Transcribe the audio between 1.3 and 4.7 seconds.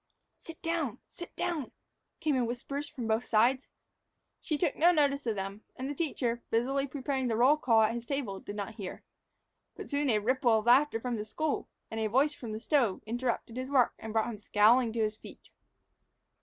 down!" came in whispers from both sides. She